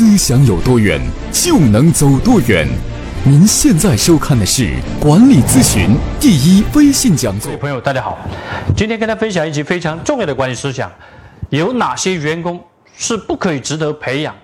[0.00, 0.98] 思想有多远，
[1.30, 2.66] 就能走多远。
[3.22, 7.60] 您现在收看的是管理咨询第一微信讲座各位。
[7.60, 8.16] 朋友，大家好，
[8.74, 10.90] 今天跟大家分享一集非常重要的管理思想：
[11.50, 12.58] 有哪些员工
[12.96, 14.34] 是不可以值得培养，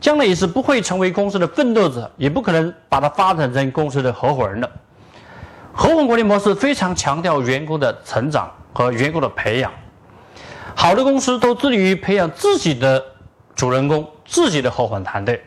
[0.00, 4.68] 将来也是不会成为公司的奋斗者，也不可能把它发展成公司的合伙人的。
[5.72, 9.70] 合伙管理模式非常强调员工的成长和员工的培养，
[10.74, 13.00] 好的公司都致力于培养自己的
[13.54, 15.42] 主人公、自己的合伙团队。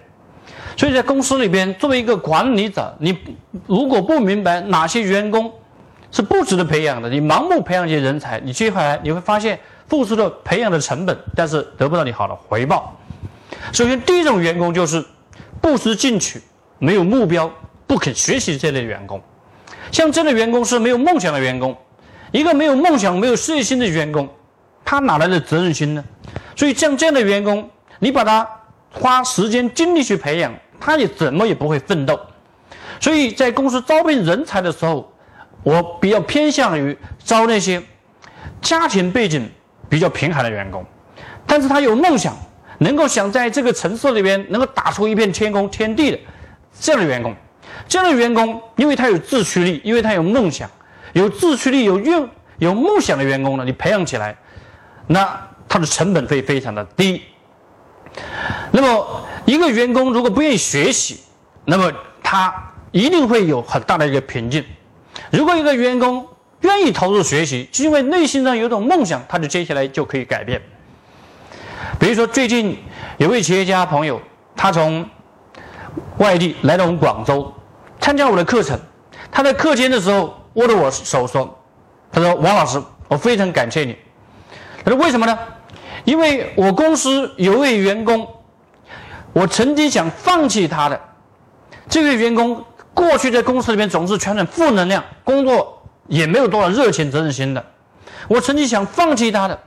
[0.76, 3.18] 所以在公司里边，作为一个管理者，你
[3.68, 5.52] 如果不明白哪些员工
[6.12, 12.98] 是不值得培养的，你盲目培养一些人才，你接下来你会发现付出了培养的成本，但是得不到你好的回报。
[13.72, 15.06] 首先，第一种员工就是
[15.62, 16.42] 不思进取、
[16.80, 17.52] 没有目标、
[17.86, 19.22] 不肯学习这类员工。
[19.92, 21.76] 像这类员工是没有梦想的员工，
[22.32, 24.28] 一个没有梦想、没有事业心的员工，
[24.84, 26.04] 他哪来的责任心呢？
[26.56, 28.48] 所以像这样的员工，你把他
[28.92, 32.20] 花时间精力去培养，他也怎么也不会奋斗。
[33.00, 35.12] 所以在公司招聘人才的时候，
[35.64, 37.82] 我比较偏向于招那些
[38.62, 39.50] 家庭背景
[39.90, 40.86] 比较贫寒的员工，
[41.48, 42.36] 但是他有梦想，
[42.80, 46.20] 能够想在这个城市里边能够打出一片天空天地的
[46.80, 47.36] 这样的员工。
[47.88, 50.70] 这样的员工，因为他有自驱力，因为他有梦想，
[51.14, 54.36] 有自驱力、有愿、有梦想的员工呢，你培养起来，
[55.08, 57.22] 那他的成本会非常的低。
[58.72, 61.20] 那么，一个员工如果不愿意学习，
[61.66, 61.92] 那么
[62.24, 62.54] 他
[62.92, 64.64] 一定会有很大的一个瓶颈。
[65.30, 66.26] 如果一个员工
[66.62, 70.62] 愿意投入学习，是因为内心上有一种梦想，他就接下来就可以改变。
[72.00, 72.78] 比如说，最近
[73.18, 74.22] 有位企业家朋友，
[74.56, 75.06] 他从
[76.18, 77.54] 外地来到我们广州，
[78.00, 78.80] 参加我的课程。
[79.32, 81.60] 他在课间的时候握着我手说
[82.12, 83.96] ：“他说王老师，我非常感谢你。”
[84.84, 85.38] 他说为什么呢？
[86.04, 88.28] 因为我公司有位员工，
[89.34, 91.00] 我曾经想放弃他的。
[91.90, 92.64] 这位员工
[92.94, 97.66] 过去在公司里面总是全是负能量，工作也没有多少热情、责任心的。
[98.28, 99.60] 我曾经想放弃他的，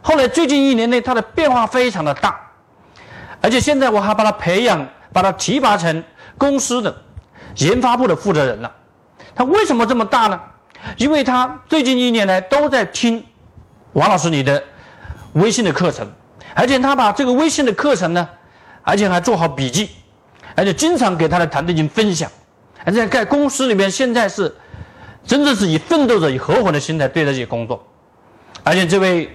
[0.00, 2.38] 后来最近一年内他的变化非常的大，
[3.40, 6.02] 而且现在我还把他培养，把他提拔成
[6.38, 6.94] 公司的
[7.56, 8.72] 研发部的负责人了。
[9.34, 10.40] 他为什么这么大呢？
[10.96, 13.24] 因为他最近一年来都在听
[13.94, 14.62] 王老师你的
[15.32, 16.06] 微信的课程，
[16.54, 18.28] 而且他把这个微信的课程呢，
[18.88, 19.90] 而且还做好笔记，
[20.54, 22.30] 而且经常给他的团队进行分享，
[22.84, 24.54] 而且在公司里面现在是
[25.24, 27.84] 真的是以奋斗者、以合伙的心态对待这些工作，
[28.62, 29.28] 而且这位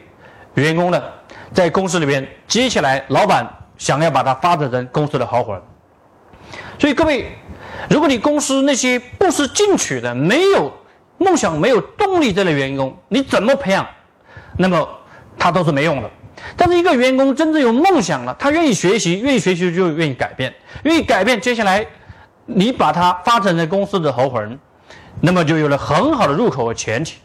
[0.53, 1.03] 员工呢，
[1.51, 3.45] 在公司里面接下来老板
[3.77, 5.61] 想要把他发展成公司的合伙人，
[6.79, 7.29] 所以各位，
[7.89, 10.71] 如果你公司那些不思进取的、没有
[11.17, 13.85] 梦想、没有动力这类员工，你怎么培养，
[14.57, 14.87] 那么
[15.37, 16.09] 他都是没用的。
[16.55, 20.53] 但是一个员工真正有梦想了，他愿意学习，愿意学习就愿意改变，
[20.83, 21.85] 愿意改变，接下来
[22.45, 24.57] 你把他发展成公司的合伙人，
[25.19, 27.17] 那么就有了很好的入口和前提。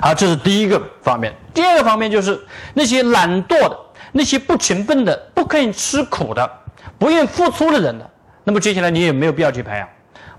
[0.00, 1.34] 好，这是第一个方面。
[1.52, 2.40] 第二个方面就是
[2.72, 3.78] 那些懒惰的、
[4.12, 6.50] 那些不勤奋的、不肯吃苦的、
[6.98, 8.10] 不愿付出的人的，
[8.44, 9.88] 那么接下来你也没有必要去培养。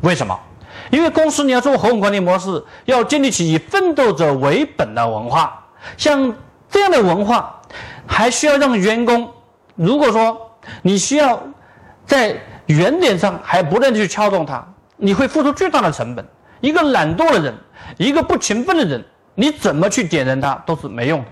[0.02, 0.38] 为什么？
[0.92, 5.64] 因为公司你要做合伙管理模式，要建立起以奋斗者为本的文化。
[5.98, 6.36] 像
[6.70, 7.55] 这样的文化，
[8.08, 9.32] 还需要让员工，
[9.76, 11.42] 如果说你需要
[12.06, 14.66] 在原点上还不断地去撬动他，
[14.98, 16.26] 你会付出巨大的成本。
[16.62, 17.54] 一个懒惰的人，
[17.98, 19.04] 一个不勤奋的人，
[19.36, 21.28] 你怎么去点燃他都是没用的。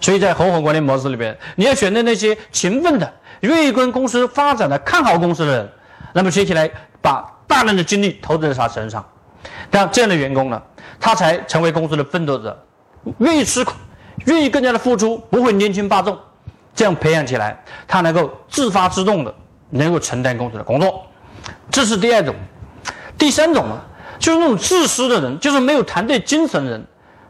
[0.00, 5.72] 所以在合伙管理模式里边，你要选择那些勤奋的、愿意跟公司发展的、看好公司的人，
[6.12, 6.68] 那么接下来
[7.00, 9.04] 把大量的精力投资在他身上，
[9.70, 10.60] 像这样的员工呢，
[10.98, 12.66] 他才成为公司的奋斗者，
[13.18, 13.74] 愿意吃苦，
[14.26, 16.18] 愿意更加的付出，不会年轻霸纵，
[16.74, 19.34] 这样培养起来，他能够自发自动的
[19.70, 21.04] 能够承担公司的工作，
[21.70, 22.34] 这是第二种。
[23.18, 23.80] 第三种呢，
[24.18, 26.86] 就是那种自私的人，就是没有团队精神的人，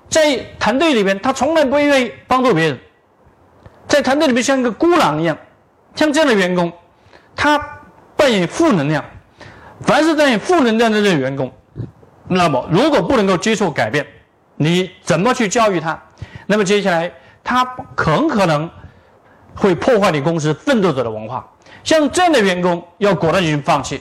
[0.08, 2.78] 在团队里边他从来不愿意帮助别人，
[3.86, 5.36] 在团队里面像一个孤狼一样，
[5.94, 6.72] 像这样的员工，
[7.36, 7.58] 他
[8.16, 9.04] 扮演负能量。
[9.84, 11.52] 凡是扮演负能量的这些员工，
[12.28, 14.06] 那么如果不能够接受改变，
[14.54, 16.00] 你怎么去教育他？
[16.52, 17.10] 那么接下来
[17.42, 17.64] 他
[17.96, 18.68] 很可能
[19.54, 21.50] 会破坏你公司奋斗者的文化。
[21.82, 23.98] 像这样的员工要果断进行放弃。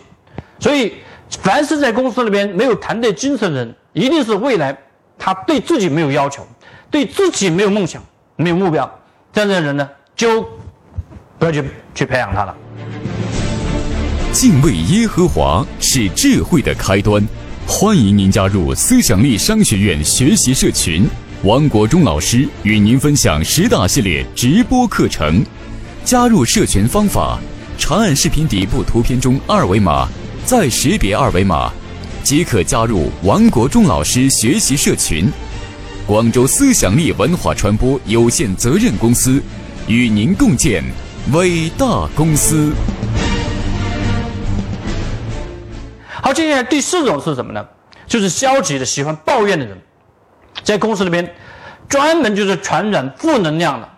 [0.59, 0.95] 所以，
[1.41, 4.77] 凡是在公司里边没有团队精神的人，一定是未来
[5.17, 6.45] 他对自己没有要求，
[6.89, 8.03] 对自己没有梦想、
[8.35, 8.99] 没有目标，
[9.31, 10.41] 这样的人呢，就
[11.39, 11.63] 不要去
[11.95, 12.53] 去培养他了。
[14.33, 17.25] 敬畏耶和华是智慧的开端。
[17.65, 21.07] 欢迎您加入思想力商学院学习社群，
[21.43, 25.43] 王国忠老师与您分享十大系列直播课程。
[26.05, 27.39] 加入社群方法：
[27.79, 30.07] 长按视频底部图片中二维码，
[30.45, 31.73] 再识别二维码，
[32.21, 35.31] 即可加入王国忠老师学习社群。
[36.05, 39.41] 广州思想力文化传播有限责任公司
[39.87, 40.83] 与您共建
[41.31, 42.71] 伟大公司。
[46.05, 47.65] 好，接下来第四种是什么呢？
[48.05, 49.75] 就是消极的、喜欢抱怨的人，
[50.63, 51.35] 在公司里边
[51.87, 53.89] 专门就是传染负能量的，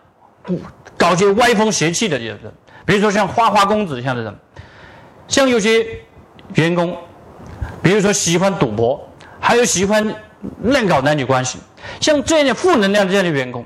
[0.98, 2.52] 搞些歪风邪气的这些人，
[2.86, 4.36] 比如说像花花公子这样的人，
[5.28, 5.86] 像有些
[6.56, 6.98] 员工，
[7.82, 10.14] 比如说喜欢赌博，还有喜欢
[10.64, 11.60] 乱搞男女关系，
[12.00, 13.66] 像这样的负能量这样的员工，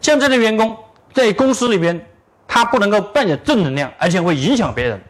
[0.00, 0.76] 像这样的员工
[1.12, 2.00] 在公司里边，
[2.46, 5.00] 他不能够扮演正能量，而且会影响别人。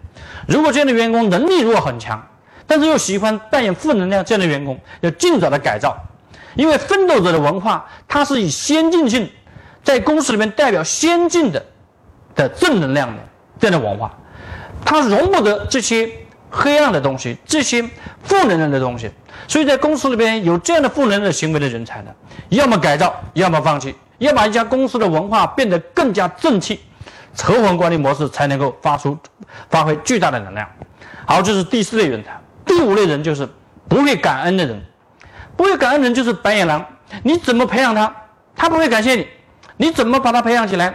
[0.47, 2.27] 如果这样的员工能力如果很强，
[2.67, 5.97] 但是又喜欢扮演负能量这样的员工，要尽早的改造，
[6.55, 9.31] 因为奋斗者的文化，它是以先进性，
[9.83, 11.65] 在公司里面代表先进的
[12.35, 13.23] 的正能量的
[13.59, 14.17] 这样的文化，
[14.85, 16.11] 它容不得这些
[16.51, 17.83] 黑暗的东西，这些
[18.23, 19.11] 负能量的东西。
[19.47, 22.11] 所以在公司里边有这样的负能量行为的人才呢，
[22.49, 26.81] 要么改造，要么放弃，要把一家公司的文化变得更加正气，
[27.37, 29.17] 合伙管理模式才能够发出
[29.71, 30.69] 发挥巨大的能量。
[31.25, 32.39] 好，这是第四类人才。
[32.67, 33.49] 第五类人就是
[33.89, 34.83] 不会感恩的人，
[35.59, 36.87] 不会感恩的人就是白眼狼。
[37.25, 38.15] 你怎么培养他，
[38.55, 39.25] 他不会感谢你；
[39.77, 40.95] 你怎么把他培养起来，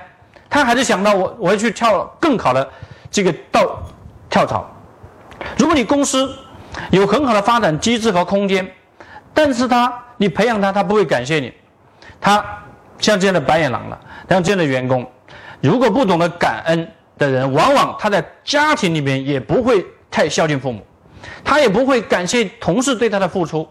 [0.49, 2.65] 他还是想到我我要去跳更好的
[3.11, 3.83] 这个道
[4.29, 4.65] 跳槽。
[5.57, 6.33] 如果你公司
[6.91, 8.65] 有很好的发展机制和空间，
[9.33, 11.53] 但是他你培养他，他不会感谢你。
[12.21, 12.41] 他
[12.99, 13.99] 像这样的白眼狼了，
[14.29, 15.05] 像这样的员工，
[15.59, 20.81] 如果不懂得感恩的人，往往他在家庭里面也不会太孝敬父母。
[21.43, 23.67] 他也不会感谢同事对他的付出，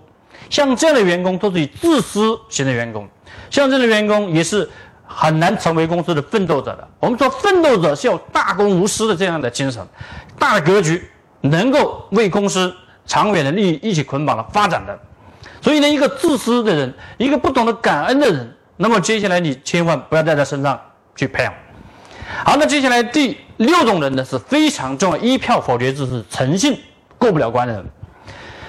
[0.52, 3.08] 像这样的员工都是以自私型的员工，
[3.48, 4.68] 像这样的员工也是
[5.06, 6.86] 很难成为公司的奋斗者的。
[7.00, 9.82] 我们说奋斗者是有大公无私的这样的精神，
[10.38, 11.02] 大格局
[11.40, 12.70] 能够为公司
[13.06, 14.96] 长远的利益一起捆绑的发展的。
[15.62, 20.78] 所以呢，一个自私的人，一个不懂得感恩的人，那么接下来你千万不要在他身上
[21.16, 21.54] 去培养。
[22.44, 26.78] 好，那接下来第六种人呢是非常重要，一票否决制是诚信。
[27.16, 27.86] 过不了关的人，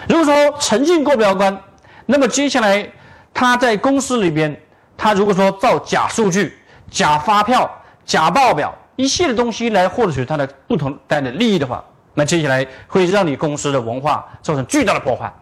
[0.08, 1.60] 如果说诚信过不了关，
[2.06, 2.88] 那么接下来
[3.34, 4.56] 他在公司里边，
[4.98, 6.58] 他如果说造假数据、
[6.90, 7.70] 假发票、
[8.06, 11.84] 假报表一系列东西来获取他的不同带的利益的话，
[12.14, 15.34] 那接下来会让你公司的文化造成巨大的破坏。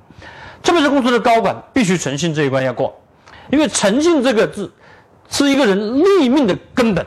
[0.64, 3.00] 特别是公司的高管必须诚信这一关要过，
[3.50, 4.72] 因为诚信这个字
[5.30, 7.06] 是一个人立命的根本。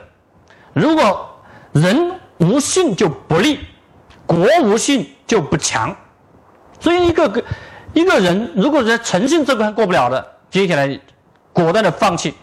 [0.73, 1.39] 如果
[1.73, 3.61] 人无信就不立。
[4.27, 5.95] 国无信就不强，
[6.81, 7.45] 所以一个个
[7.94, 11.00] 一个人如果在诚信这关过不了的，接下来
[11.52, 12.35] 果断的放弃。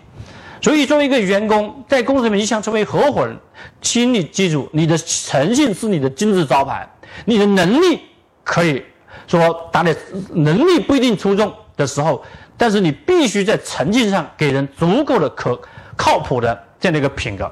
[0.62, 3.36] 所以作为一个员工，在公司里面你想成为合伙人，
[3.81, 6.88] 请你记住，你的诚信是你的金字招牌。
[7.25, 8.00] 你的能力
[8.44, 8.81] 可以
[9.27, 9.95] 说打的
[10.33, 12.24] 能力不一定出众的时候，
[12.57, 15.59] 但是你必须在诚信上给人足够的可
[15.98, 17.51] 靠谱的这样的一个品格，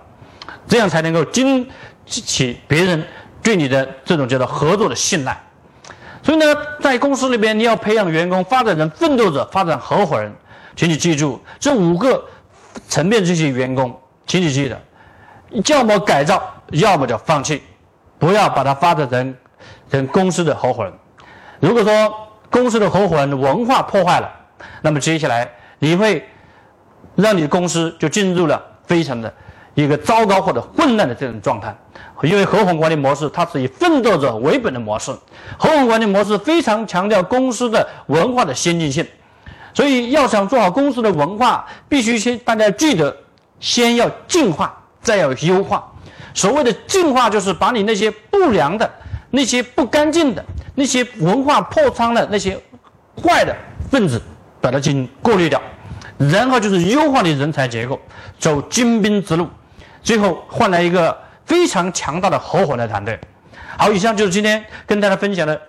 [0.68, 1.68] 这样才能够经
[2.06, 3.04] 起别人。
[3.42, 5.42] 对你的这种叫做合作的信赖，
[6.22, 6.46] 所以呢，
[6.82, 10.32] 在公司里边，你要培养员工、发展成奋斗者、发展合伙人，
[10.76, 12.24] 请你记住这五个
[12.88, 14.82] 层面这些员工，请你记得，
[15.68, 17.64] 要么改造，要么就放弃，
[18.18, 19.36] 不要把它发展成
[19.90, 20.94] 成公司的合伙人。
[21.60, 22.14] 如果说
[22.50, 24.30] 公司的合伙人的文化破坏了，
[24.82, 25.50] 那么接下来
[25.80, 26.28] 你会
[27.16, 29.34] 让你公司就进入了非常的
[29.84, 31.76] 一个糟糕或者混乱的这种状态。
[32.24, 35.12] 因为合伙管理模式，它是以奋斗者为本的模式，
[35.58, 39.08] 合伙管理模式非常强调公司的文化的先进性，
[39.74, 43.16] 所以要想做好公司的文化，必须先大家记得，
[43.62, 45.90] 先要净化，再要优化。
[46.34, 48.90] 所谓的净化，就是把你那些不良的、
[49.32, 50.44] 那些不干净的、
[50.76, 52.60] 那些文化破窗的那些
[53.24, 53.56] 坏的
[53.90, 54.22] 分子，
[54.60, 55.62] 把它进行过滤掉，
[56.18, 57.98] 然后就是优化你人才结构，
[58.38, 59.48] 走精兵之路，
[60.04, 61.18] 最后换来一个。
[61.50, 63.20] 非常强大的合伙人团队。
[63.76, 65.60] 好，以上就是今天跟大家分享的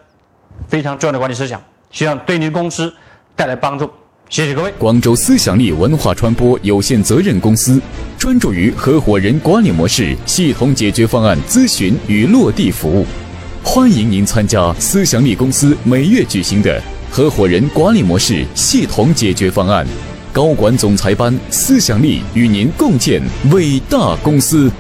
[0.69, 1.59] 非常重要的管理思想，
[1.91, 2.93] 希望对您公司
[3.35, 3.91] 带来帮助。
[4.29, 4.71] 谢谢各位。
[4.79, 7.81] 广州思想力文化传播有限责任公司
[8.19, 13.07] 专注于合伙人管理模式系统解决方案咨询与落地服务，
[13.65, 16.79] 欢迎您参加思想力公司每月举行的
[17.11, 19.87] 合伙人管理模式系统解决方案
[20.33, 23.21] 高管总裁班，思想力与您共建
[23.51, 24.71] 伟大公司。